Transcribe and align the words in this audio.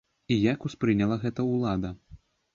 І 0.35 0.37
як 0.53 0.65
успрыняла 0.69 1.19
гэта 1.27 1.47
ўлада? 1.51 1.95